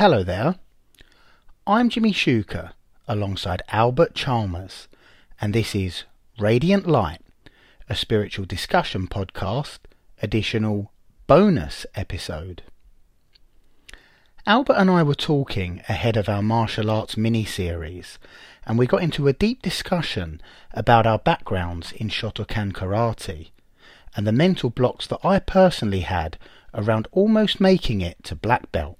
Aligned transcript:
hello 0.00 0.22
there. 0.22 0.54
I'm 1.66 1.90
Jimmy 1.90 2.14
Shuker 2.14 2.72
alongside 3.06 3.60
Albert 3.68 4.14
Chalmers, 4.14 4.88
and 5.42 5.52
this 5.52 5.74
is 5.74 6.04
Radiant 6.38 6.86
Light, 6.86 7.20
a 7.86 7.94
spiritual 7.94 8.46
discussion 8.46 9.08
podcast, 9.08 9.80
additional 10.22 10.90
bonus 11.26 11.84
episode. 11.94 12.62
Albert 14.46 14.76
and 14.78 14.90
I 14.90 15.02
were 15.02 15.14
talking 15.14 15.82
ahead 15.86 16.16
of 16.16 16.30
our 16.30 16.40
martial 16.40 16.90
arts 16.90 17.18
mini 17.18 17.44
series, 17.44 18.18
and 18.64 18.78
we 18.78 18.86
got 18.86 19.02
into 19.02 19.28
a 19.28 19.34
deep 19.34 19.60
discussion 19.60 20.40
about 20.72 21.06
our 21.06 21.18
backgrounds 21.18 21.92
in 21.92 22.08
Shotokan 22.08 22.72
karate 22.72 23.50
and 24.16 24.26
the 24.26 24.32
mental 24.32 24.70
blocks 24.70 25.06
that 25.08 25.20
I 25.22 25.40
personally 25.40 26.00
had 26.00 26.38
around 26.72 27.06
almost 27.12 27.60
making 27.60 28.00
it 28.00 28.24
to 28.24 28.34
black 28.34 28.72
belt. 28.72 28.96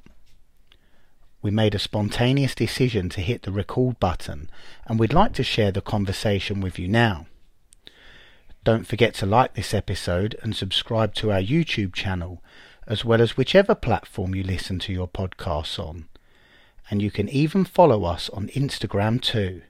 We 1.43 1.51
made 1.51 1.75
a 1.75 1.79
spontaneous 1.79 2.55
decision 2.55 3.09
to 3.11 3.21
hit 3.21 3.43
the 3.43 3.53
record 3.53 3.99
button, 3.99 4.51
and 4.87 4.99
we'd 4.99 5.13
like 5.13 5.33
to 5.35 5.43
share 5.43 5.73
the 5.73 5.81
conversation 5.81 6.61
with 6.61 6.79
you 6.79 6.87
now. 6.89 7.27
Don't 8.63 8.87
forget 8.87 9.15
to 9.15 9.27
like 9.27 9.55
this 9.55 9.73
episode 9.73 10.37
and 10.43 10.55
subscribe 10.55 11.15
to 11.15 11.33
our 11.33 11.41
YouTube 11.41 11.95
channel, 11.95 12.43
as 12.87 13.05
well 13.05 13.23
as 13.23 13.37
whichever 13.37 13.75
platform 13.75 14.35
you 14.35 14.43
listen 14.43 14.79
to 14.81 14.93
your 14.93 15.09
podcasts 15.09 15.79
on. 15.79 16.09
And 16.91 17.01
you 17.01 17.11
can 17.11 17.29
even 17.29 17.65
follow 17.65 18.05
us 18.05 18.29
on 18.31 18.49
Instagram 18.49 19.23
too. 19.23 19.63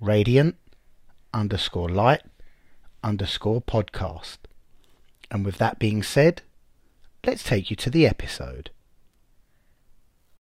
Radiant 0.00 0.56
underscore 1.34 1.88
light 1.88 2.22
underscore 3.02 3.60
podcast. 3.60 4.38
And 5.30 5.44
with 5.44 5.58
that 5.58 5.78
being 5.78 6.02
said, 6.02 6.42
let's 7.26 7.42
take 7.42 7.70
you 7.70 7.76
to 7.76 7.90
the 7.90 8.06
episode. 8.06 8.70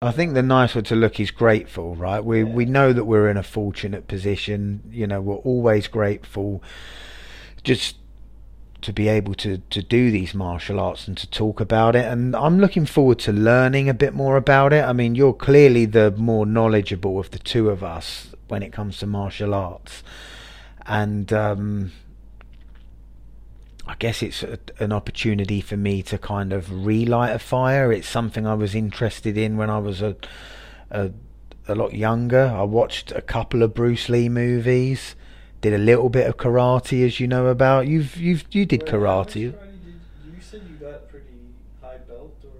I 0.01 0.11
think 0.11 0.33
the 0.33 0.41
nice 0.41 0.75
way 0.75 0.81
to 0.83 0.95
look 0.95 1.19
is 1.19 1.29
grateful, 1.29 1.93
right? 1.93 2.23
We 2.23 2.41
we 2.41 2.63
know 2.63 2.93
that 2.93 3.03
we're 3.03 3.29
in 3.29 3.35
a 3.35 3.43
fortunate 3.43 4.07
position. 4.07 4.81
You 4.89 5.05
know, 5.07 5.19
we're 5.19 5.35
always 5.35 5.89
grateful. 5.89 6.63
Just 7.63 7.97
to 8.81 8.93
be 8.93 9.09
able 9.09 9.33
to 9.33 9.57
to 9.57 9.83
do 9.83 10.09
these 10.09 10.33
martial 10.33 10.79
arts 10.79 11.05
and 11.09 11.17
to 11.17 11.29
talk 11.29 11.59
about 11.59 11.97
it, 11.97 12.05
and 12.05 12.33
I'm 12.33 12.61
looking 12.61 12.85
forward 12.85 13.19
to 13.19 13.33
learning 13.33 13.89
a 13.89 13.93
bit 13.93 14.13
more 14.13 14.37
about 14.37 14.71
it. 14.71 14.85
I 14.85 14.93
mean, 14.93 15.15
you're 15.15 15.33
clearly 15.33 15.83
the 15.85 16.11
more 16.11 16.45
knowledgeable 16.45 17.19
of 17.19 17.31
the 17.31 17.39
two 17.39 17.69
of 17.69 17.83
us 17.83 18.29
when 18.47 18.63
it 18.63 18.71
comes 18.71 18.99
to 18.99 19.05
martial 19.05 19.53
arts, 19.53 20.01
and 20.85 21.33
um, 21.33 21.91
I 23.89 23.95
guess 23.97 24.21
it's 24.21 24.43
a, 24.43 24.59
an 24.77 24.91
opportunity 24.91 25.61
for 25.61 25.75
me 25.75 26.03
to 26.03 26.19
kind 26.19 26.53
of 26.53 26.85
relight 26.85 27.35
a 27.35 27.39
fire. 27.39 27.91
It's 27.91 28.07
something 28.07 28.45
I 28.45 28.53
was 28.53 28.75
interested 28.75 29.35
in 29.35 29.57
when 29.57 29.71
I 29.71 29.79
was 29.79 30.03
a, 30.03 30.15
a, 30.91 31.09
a 31.67 31.73
lot 31.73 31.95
younger. 31.95 32.53
I 32.55 32.61
watched 32.61 33.11
a 33.11 33.21
couple 33.21 33.63
of 33.63 33.73
Bruce 33.73 34.07
Lee 34.07 34.29
movies, 34.29 35.15
did 35.61 35.73
a 35.73 35.79
little 35.79 36.09
bit 36.09 36.27
of 36.27 36.37
karate, 36.37 37.03
as 37.03 37.19
you 37.19 37.27
know 37.27 37.47
about. 37.47 37.87
You've 37.87 38.15
you've 38.15 38.45
you 38.51 38.67
did 38.67 38.81
karate. 38.81 39.33
Did, 39.33 39.55
you 39.55 40.39
said 40.39 40.61
you 40.69 40.75
got 40.75 41.09
pretty 41.09 41.25
high 41.81 41.97
belt, 41.97 42.37
or 42.43 42.51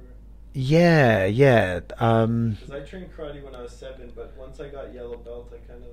Yeah, 0.53 1.25
yeah. 1.25 1.81
Um, 1.99 2.57
because 2.59 2.71
I 2.71 2.79
trained 2.79 3.15
karate 3.15 3.43
when 3.43 3.53
I 3.53 3.61
was 3.61 3.71
seven, 3.71 4.11
but 4.15 4.33
once 4.35 4.59
I 4.59 4.69
got 4.69 4.95
yellow 4.95 5.17
belt, 5.17 5.53
I 5.53 5.57
kind 5.71 5.83
of 5.83 5.91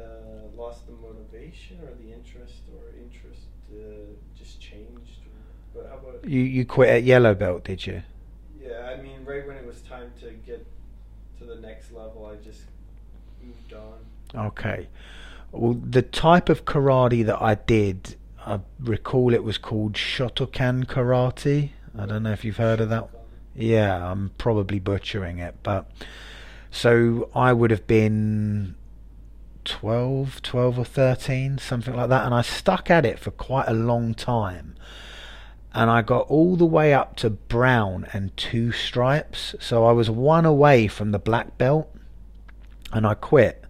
uh, 0.00 0.56
lost 0.56 0.86
the 0.86 0.92
motivation 0.92 1.78
or 1.82 1.94
the 2.02 2.12
interest, 2.12 2.62
or 2.74 2.96
interest 2.98 3.46
uh, 3.72 4.12
just 4.36 4.60
changed. 4.60 5.20
But 5.74 5.86
how 5.88 5.96
about 5.96 6.28
you 6.28 6.40
you 6.40 6.64
quit 6.64 6.88
at 6.88 7.02
yellow 7.04 7.34
belt, 7.34 7.64
did 7.64 7.86
you? 7.86 8.02
Yeah, 8.60 8.94
I 8.96 9.00
mean, 9.00 9.24
right 9.24 9.46
when 9.46 9.56
it 9.56 9.66
was 9.66 9.80
time 9.82 10.12
to 10.20 10.30
get 10.46 10.66
to 11.38 11.44
the 11.44 11.56
next 11.56 11.92
level, 11.92 12.26
I 12.26 12.42
just 12.42 12.62
moved 13.42 13.72
on. 13.72 14.46
Okay. 14.48 14.88
Well, 15.52 15.74
the 15.74 16.02
type 16.02 16.48
of 16.48 16.64
karate 16.64 17.24
that 17.24 17.40
I 17.40 17.54
did, 17.54 18.16
I 18.44 18.60
recall 18.78 19.32
it 19.32 19.42
was 19.42 19.56
called 19.56 19.94
Shotokan 19.94 20.84
karate. 20.84 21.70
I 21.98 22.06
don't 22.06 22.22
know 22.22 22.32
if 22.32 22.44
you've 22.44 22.58
heard 22.58 22.80
of 22.80 22.90
that. 22.90 23.08
Yeah, 23.54 24.10
I'm 24.10 24.30
probably 24.38 24.78
butchering 24.78 25.38
it, 25.38 25.56
but 25.62 25.90
so 26.70 27.28
I 27.34 27.52
would 27.52 27.70
have 27.70 27.86
been 27.86 28.76
12, 29.68 30.42
12 30.42 30.78
or 30.78 30.84
13, 30.84 31.58
something 31.58 31.94
like 31.94 32.08
that, 32.08 32.24
and 32.24 32.34
I 32.34 32.42
stuck 32.42 32.90
at 32.90 33.06
it 33.06 33.18
for 33.18 33.30
quite 33.30 33.68
a 33.68 33.74
long 33.74 34.14
time. 34.14 34.74
And 35.72 35.90
I 35.90 36.02
got 36.02 36.26
all 36.28 36.56
the 36.56 36.64
way 36.64 36.94
up 36.94 37.16
to 37.16 37.30
brown 37.30 38.06
and 38.12 38.36
two 38.36 38.72
stripes, 38.72 39.54
so 39.60 39.84
I 39.84 39.92
was 39.92 40.10
one 40.10 40.46
away 40.46 40.88
from 40.88 41.12
the 41.12 41.18
black 41.18 41.58
belt, 41.58 41.94
and 42.92 43.06
I 43.06 43.14
quit. 43.14 43.64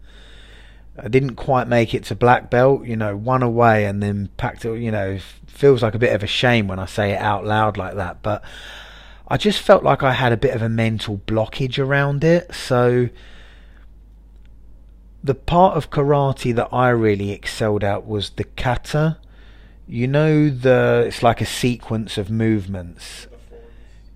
I 0.97 1.09
didn't 1.09 1.36
quite 1.36 1.69
make 1.69 1.94
it 1.94 2.04
to 2.04 2.15
black 2.15 2.50
belt, 2.50 2.86
you 2.86 2.97
know, 2.97 3.16
one 3.16 3.42
away 3.42 3.84
and 3.84 4.03
then 4.03 4.30
packed 4.36 4.65
it, 4.65 4.80
you 4.80 4.91
know, 4.91 5.19
feels 5.47 5.82
like 5.82 5.94
a 5.94 5.98
bit 5.98 6.15
of 6.15 6.22
a 6.22 6.26
shame 6.26 6.69
when 6.69 6.78
I 6.78 6.86
say 6.86 7.12
it 7.12 7.19
out 7.19 7.44
loud 7.44 7.76
like 7.76 7.97
that, 7.97 8.22
but 8.22 8.42
I 9.28 9.36
just 9.36 9.60
felt 9.60 9.84
like 9.84 10.03
I 10.03 10.12
had 10.12 10.32
a 10.32 10.36
bit 10.36 10.54
of 10.54 10.62
a 10.62 10.69
mental 10.69 11.19
blockage 11.26 11.78
around 11.78 12.25
it. 12.25 12.54
So 12.54 13.10
the 15.28 15.34
part 15.34 15.77
of 15.77 15.91
karate 15.91 16.55
that 16.55 16.71
I 16.72 16.89
really 16.89 17.33
excelled 17.33 17.84
at 17.84 18.06
was 18.06 18.31
the 18.31 18.44
kata. 18.44 19.19
You 19.87 20.06
know 20.06 20.49
the 20.49 21.05
it's 21.06 21.22
like 21.22 21.43
a 21.43 21.47
sequence 21.47 22.16
of 22.16 22.31
movements. 22.31 23.27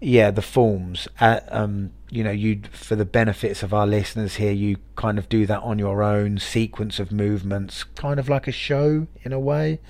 Yeah, 0.00 0.30
the 0.30 0.40
forms. 0.40 1.08
Uh, 1.20 1.40
um, 1.48 1.90
you 2.08 2.24
know, 2.24 2.30
you 2.30 2.62
for 2.72 2.96
the 2.96 3.04
benefits 3.04 3.62
of 3.62 3.74
our 3.74 3.86
listeners 3.86 4.36
here, 4.36 4.52
you 4.52 4.78
kind 4.96 5.18
of 5.18 5.28
do 5.28 5.44
that 5.44 5.60
on 5.60 5.78
your 5.78 6.02
own 6.02 6.38
sequence 6.38 6.98
of 6.98 7.12
movements, 7.12 7.84
kind 7.84 8.18
of 8.18 8.30
like 8.30 8.48
a 8.48 8.52
show 8.52 9.06
in 9.22 9.34
a 9.34 9.38
way. 9.38 9.80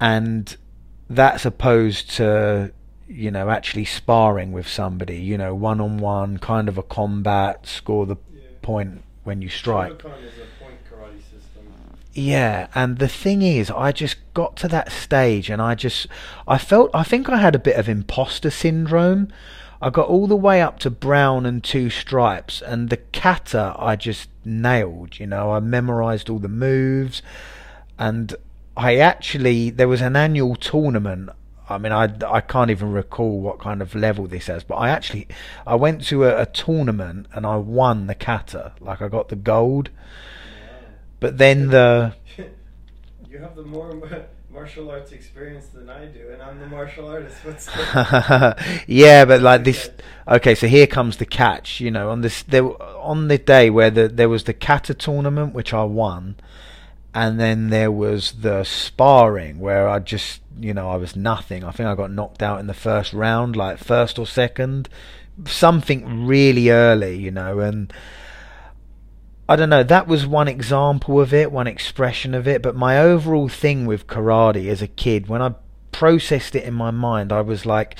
And 0.00 0.56
that's 1.10 1.44
opposed 1.44 2.10
to 2.12 2.72
you 3.06 3.30
know 3.30 3.50
actually 3.50 3.84
sparring 3.84 4.52
with 4.52 4.66
somebody, 4.66 5.18
you 5.18 5.36
know, 5.36 5.54
one 5.54 5.82
on 5.82 5.98
one, 5.98 6.38
kind 6.38 6.66
of 6.66 6.78
a 6.78 6.82
combat, 6.82 7.66
score 7.66 8.06
the 8.06 8.16
Yeah. 8.32 8.40
point 8.62 9.02
when 9.28 9.42
you 9.42 9.50
strike. 9.50 9.92
Shotokan 9.92 10.24
is 10.24 10.32
a 10.38 10.64
point 10.64 10.78
karate 10.90 11.20
system. 11.20 11.64
Yeah, 12.14 12.68
and 12.74 12.98
the 12.98 13.08
thing 13.08 13.42
is, 13.42 13.70
I 13.70 13.92
just 13.92 14.16
got 14.32 14.56
to 14.56 14.68
that 14.68 14.90
stage 14.90 15.50
and 15.50 15.60
I 15.60 15.74
just, 15.74 16.06
I 16.48 16.56
felt, 16.56 16.90
I 16.94 17.02
think 17.02 17.28
I 17.28 17.36
had 17.36 17.54
a 17.54 17.58
bit 17.58 17.76
of 17.76 17.90
imposter 17.90 18.50
syndrome. 18.50 19.28
I 19.82 19.90
got 19.90 20.08
all 20.08 20.26
the 20.26 20.34
way 20.34 20.62
up 20.62 20.78
to 20.80 20.90
brown 20.90 21.44
and 21.44 21.62
two 21.62 21.90
stripes, 21.90 22.62
and 22.62 22.88
the 22.88 22.96
kata 22.96 23.76
I 23.78 23.94
just 23.94 24.28
nailed, 24.44 25.20
you 25.20 25.26
know, 25.26 25.52
I 25.52 25.60
memorized 25.60 26.28
all 26.28 26.40
the 26.40 26.48
moves, 26.48 27.22
and 27.96 28.34
I 28.76 28.96
actually, 28.96 29.70
there 29.70 29.86
was 29.86 30.00
an 30.00 30.16
annual 30.16 30.56
tournament. 30.56 31.30
I 31.70 31.78
mean, 31.78 31.92
I, 31.92 32.12
I 32.26 32.40
can't 32.40 32.70
even 32.70 32.92
recall 32.92 33.40
what 33.40 33.58
kind 33.58 33.82
of 33.82 33.94
level 33.94 34.26
this 34.26 34.48
is, 34.48 34.64
but 34.64 34.76
I 34.76 34.90
actually, 34.90 35.28
I 35.66 35.74
went 35.74 36.04
to 36.06 36.24
a, 36.24 36.42
a 36.42 36.46
tournament 36.46 37.26
and 37.32 37.44
I 37.46 37.56
won 37.56 38.06
the 38.06 38.14
kata, 38.14 38.72
like 38.80 39.02
I 39.02 39.08
got 39.08 39.28
the 39.28 39.36
gold. 39.36 39.90
But 41.20 41.38
then 41.38 41.68
the 41.68 42.14
you 43.30 43.38
have 43.38 43.56
the 43.56 43.64
more 43.64 43.92
martial 44.58 44.90
arts 44.90 45.12
experience 45.12 45.66
than 45.68 45.88
I 45.88 46.06
do, 46.06 46.30
and 46.32 46.42
I'm 46.42 46.58
the 46.58 46.66
martial 46.66 47.08
artist. 47.08 47.36
What's 47.44 47.66
the 47.66 48.56
yeah, 48.86 49.24
but 49.24 49.40
like 49.40 49.64
this. 49.64 49.90
Okay, 50.26 50.54
so 50.54 50.66
here 50.66 50.86
comes 50.86 51.16
the 51.18 51.26
catch. 51.26 51.80
You 51.80 51.90
know, 51.90 52.10
on 52.10 52.22
this 52.22 52.42
there 52.42 52.64
on 52.82 53.28
the 53.28 53.38
day 53.38 53.70
where 53.70 53.90
the, 53.90 54.08
there 54.08 54.28
was 54.28 54.44
the 54.44 54.54
kata 54.54 54.94
tournament, 54.94 55.54
which 55.54 55.72
I 55.74 55.84
won, 55.84 56.36
and 57.18 57.40
then 57.40 57.70
there 57.70 57.90
was 57.90 58.30
the 58.42 58.62
sparring 58.62 59.58
where 59.58 59.88
I 59.88 59.98
just 59.98 60.40
you 60.60 60.72
know 60.72 60.88
I 60.88 60.96
was 60.96 61.16
nothing. 61.16 61.64
I 61.64 61.72
think 61.72 61.88
I 61.88 61.96
got 61.96 62.12
knocked 62.12 62.44
out 62.44 62.60
in 62.60 62.68
the 62.68 62.74
first 62.74 63.12
round, 63.12 63.56
like 63.56 63.78
first 63.78 64.20
or 64.20 64.26
second, 64.26 64.88
something 65.44 66.26
really 66.26 66.70
early. 66.70 67.16
You 67.16 67.32
know, 67.32 67.58
and. 67.60 67.92
I 69.50 69.56
don't 69.56 69.70
know, 69.70 69.82
that 69.82 70.06
was 70.06 70.26
one 70.26 70.46
example 70.46 71.22
of 71.22 71.32
it, 71.32 71.50
one 71.50 71.66
expression 71.66 72.34
of 72.34 72.46
it, 72.46 72.60
but 72.60 72.76
my 72.76 72.98
overall 72.98 73.48
thing 73.48 73.86
with 73.86 74.06
karate 74.06 74.68
as 74.68 74.82
a 74.82 74.86
kid, 74.86 75.26
when 75.26 75.40
I 75.40 75.54
processed 75.90 76.54
it 76.54 76.64
in 76.64 76.74
my 76.74 76.90
mind, 76.90 77.32
I 77.32 77.40
was 77.40 77.64
like, 77.64 77.96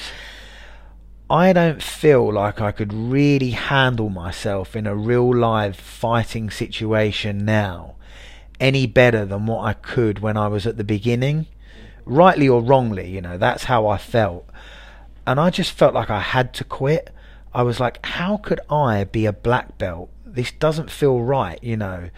I 1.31 1.55
don't 1.55 1.83
feel 1.83 2.31
like 2.31 2.61
I 2.61 2.71
could 2.71 2.93
really 2.93 3.53
handle 3.53 4.11
myself 4.11 4.77
in 4.77 4.87
a 4.87 4.95
real 4.95 5.35
live 5.35 5.75
fighting 5.75 6.51
situation 6.51 7.47
now 7.47 7.95
any 8.61 8.87
better 8.87 9.25
than 9.25 9.47
what 9.47 9.65
I 9.65 9.73
could 9.73 10.19
when 10.21 10.37
I 10.37 10.49
was 10.49 10.67
at 10.67 10.77
the 10.77 10.85
beginning. 10.85 11.47
Rightly 12.05 12.49
or 12.49 12.63
wrongly, 12.63 13.09
you 13.11 13.21
know, 13.21 13.37
that's 13.37 13.65
how 13.65 13.87
I 13.87 13.99
felt. 13.99 14.49
And 15.27 15.39
I 15.39 15.51
just 15.51 15.73
felt 15.73 15.95
like 15.95 16.09
I 16.09 16.21
had 16.21 16.55
to 16.55 16.65
quit. 16.65 17.11
I 17.53 17.63
was 17.63 17.81
like, 17.81 18.05
how 18.05 18.39
could 18.39 18.61
I 18.71 19.05
be 19.05 19.27
a 19.27 19.33
black 19.33 19.77
belt? 19.77 20.11
This 20.25 20.53
doesn't 20.53 20.91
feel 20.91 21.21
right, 21.21 21.63
you 21.63 21.77
know. 21.77 22.11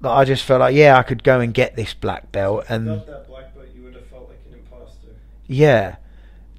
But 0.00 0.14
I 0.14 0.24
just 0.24 0.44
felt 0.44 0.60
like, 0.60 0.74
yeah, 0.74 0.96
I 0.96 1.02
could 1.02 1.22
go 1.22 1.40
and 1.40 1.52
get 1.54 1.76
this 1.76 1.94
black 1.94 2.32
belt 2.32 2.64
and 2.68 2.88
that 2.88 3.26
black 3.28 3.54
belt, 3.54 3.66
you 3.74 3.82
would 3.82 3.94
have 3.94 4.06
felt 4.06 4.28
like 4.28 4.40
an 4.48 4.58
imposter. 4.58 5.08
yeah, 5.46 5.96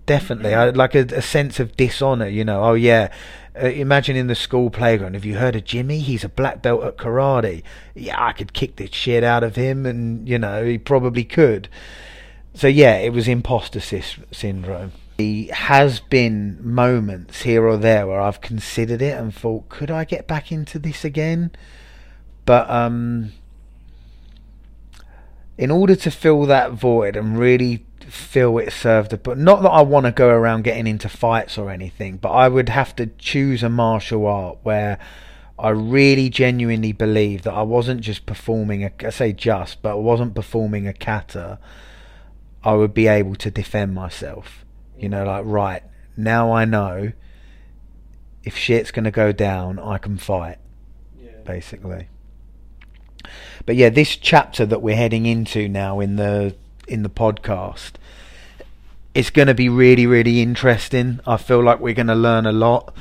definitely. 0.06 0.54
I, 0.54 0.70
like 0.70 0.96
a, 0.96 1.06
a 1.16 1.22
sense 1.22 1.60
of 1.60 1.76
dishonor. 1.76 2.28
You 2.28 2.46
know, 2.46 2.64
oh 2.64 2.74
yeah. 2.74 3.12
Uh, 3.56 3.68
imagine 3.68 4.16
in 4.16 4.28
the 4.28 4.36
school 4.36 4.70
playground. 4.70 5.14
Have 5.14 5.26
you 5.26 5.36
heard 5.36 5.56
of 5.56 5.66
Jimmy? 5.66 6.00
He's 6.00 6.24
a 6.24 6.30
black 6.30 6.62
belt 6.62 6.84
at 6.84 6.98
karate. 6.98 7.64
Yeah, 7.94 8.24
I 8.24 8.32
could 8.32 8.54
kick 8.54 8.78
the 8.78 8.90
shit 8.92 9.24
out 9.24 9.44
of 9.44 9.56
him, 9.56 9.86
and 9.86 10.28
you 10.28 10.40
know 10.40 10.64
he 10.64 10.78
probably 10.78 11.26
could. 11.26 11.68
So 12.54 12.68
yeah, 12.68 12.98
it 12.98 13.12
was 13.14 13.28
imposter 13.28 13.80
sy- 13.80 14.24
syndrome. 14.32 14.94
There 15.18 15.54
has 15.54 16.00
been 16.00 16.58
moments 16.62 17.42
here 17.42 17.66
or 17.66 17.78
there 17.78 18.08
where 18.08 18.22
I've 18.22 18.42
considered 18.42 19.02
it 19.02 19.18
and 19.18 19.34
thought, 19.34 19.70
could 19.70 19.92
I 19.92 20.04
get 20.04 20.28
back 20.28 20.52
into 20.52 20.80
this 20.80 21.06
again? 21.06 21.52
But 22.46 22.70
um, 22.70 23.34
in 25.58 25.72
order 25.72 25.96
to 25.96 26.12
fill 26.12 26.46
that 26.48 26.72
void 26.72 27.16
and 27.16 27.38
really 27.38 27.86
feel 28.04 28.58
it 28.58 28.72
served 28.74 29.14
a 29.14 29.18
but 29.18 29.38
not 29.38 29.62
that 29.62 29.70
I 29.70 29.82
want 29.82 30.06
to 30.06 30.12
go 30.12 30.30
around 30.30 30.64
getting 30.64 30.88
into 30.88 31.10
fights 31.10 31.58
or 31.58 31.70
anything, 31.70 32.18
but 32.18 32.32
I 32.32 32.48
would 32.48 32.70
have 32.70 32.96
to 32.98 33.08
choose 33.08 33.64
a 33.64 33.70
martial 33.70 34.26
art 34.26 34.58
where 34.64 34.98
I 35.60 35.70
really 35.70 36.30
genuinely 36.30 36.92
believe 36.92 37.44
that 37.44 37.54
I 37.54 37.62
wasn't 37.62 38.02
just 38.02 38.26
performing 38.26 38.84
a 38.84 38.92
I 39.06 39.10
say 39.12 39.34
just, 39.34 39.82
but 39.82 39.92
I 39.92 39.96
wasn't 39.96 40.34
performing 40.34 40.88
a 40.88 40.94
kata. 40.94 41.60
I 42.64 42.74
would 42.74 42.94
be 42.94 43.08
able 43.08 43.36
to 43.36 43.52
defend 43.52 43.94
myself. 43.94 44.66
You 44.98 45.10
know, 45.10 45.26
like 45.26 45.44
right, 45.46 45.84
now 46.18 46.52
I 46.52 46.66
know 46.66 47.12
if 48.44 48.58
shit's 48.58 48.92
gonna 48.92 49.12
go 49.12 49.32
down, 49.32 49.78
I 49.80 49.98
can 49.98 50.18
fight, 50.18 50.58
Yeah. 51.22 51.32
basically. 51.46 52.08
But 53.66 53.76
yeah, 53.76 53.90
this 53.90 54.16
chapter 54.16 54.66
that 54.66 54.82
we're 54.82 54.96
heading 54.96 55.26
into 55.26 55.70
now 55.70 56.00
in 56.00 56.16
the 56.16 56.56
in 56.92 57.04
the 57.04 57.10
podcast 57.10 57.94
it's 59.14 59.30
going 59.30 59.48
to 59.48 59.54
be 59.54 59.70
really 59.70 60.08
really 60.08 60.42
interesting. 60.42 61.20
I 61.28 61.38
feel 61.38 61.62
like 61.64 61.80
we're 61.80 61.94
going 61.94 62.08
to 62.08 62.16
learn 62.16 62.46
a 62.46 62.52
lot. 62.52 62.94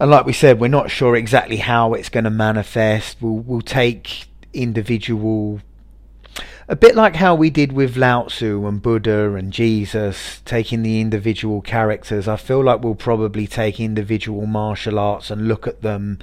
And 0.00 0.10
like 0.10 0.26
we 0.26 0.32
said, 0.32 0.58
we're 0.58 0.68
not 0.68 0.90
sure 0.90 1.14
exactly 1.14 1.58
how 1.58 1.94
it's 1.94 2.08
going 2.08 2.24
to 2.24 2.30
manifest. 2.30 3.18
We'll 3.20 3.38
we'll 3.38 3.60
take 3.60 4.26
individual 4.52 5.60
a 6.66 6.74
bit 6.74 6.94
like 6.94 7.16
how 7.16 7.34
we 7.34 7.50
did 7.50 7.72
with 7.72 7.96
Lao 7.96 8.24
Tzu 8.24 8.66
and 8.66 8.80
Buddha 8.80 9.34
and 9.34 9.52
Jesus, 9.52 10.40
taking 10.44 10.82
the 10.82 11.00
individual 11.00 11.60
characters. 11.60 12.26
I 12.26 12.36
feel 12.36 12.64
like 12.64 12.82
we'll 12.82 12.94
probably 12.94 13.46
take 13.46 13.78
individual 13.78 14.46
martial 14.46 14.98
arts 14.98 15.30
and 15.30 15.46
look 15.46 15.66
at 15.66 15.82
them 15.82 16.20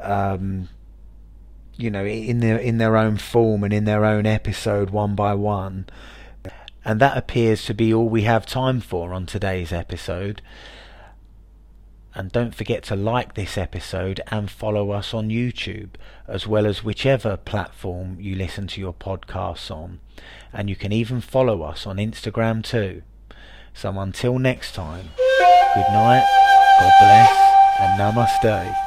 um, 0.00 0.68
you 1.76 1.90
know 1.90 2.04
in 2.04 2.40
their 2.40 2.56
in 2.56 2.78
their 2.78 2.96
own 2.96 3.16
form 3.16 3.64
and 3.64 3.72
in 3.72 3.84
their 3.84 4.04
own 4.04 4.26
episode 4.26 4.90
one 4.90 5.14
by 5.14 5.34
one. 5.34 5.86
And 6.84 7.00
that 7.00 7.16
appears 7.16 7.64
to 7.64 7.74
be 7.74 7.94
all 7.94 8.08
we 8.08 8.22
have 8.22 8.44
time 8.44 8.80
for 8.80 9.14
on 9.14 9.24
today's 9.24 9.72
episode. 9.72 10.42
And 12.14 12.30
don't 12.30 12.54
forget 12.54 12.82
to 12.84 12.96
like 12.96 13.34
this 13.34 13.58
episode 13.58 14.20
and 14.28 14.50
follow 14.50 14.90
us 14.90 15.14
on 15.14 15.30
YouTube 15.30 15.90
as 16.28 16.46
well 16.46 16.66
as 16.66 16.84
whichever 16.84 17.36
platform 17.36 18.18
you 18.20 18.36
listen 18.36 18.66
to 18.68 18.80
your 18.80 18.92
podcasts 18.92 19.70
on. 19.70 19.98
And 20.52 20.68
you 20.68 20.76
can 20.76 20.92
even 20.92 21.20
follow 21.20 21.62
us 21.62 21.86
on 21.86 21.96
Instagram 21.96 22.62
too. 22.62 23.02
So 23.72 23.98
until 23.98 24.38
next 24.38 24.74
time 24.74 25.10
good 25.74 25.90
night 25.90 26.24
god 26.78 26.92
bless 27.00 27.80
and 27.80 27.98
namaste 27.98 28.83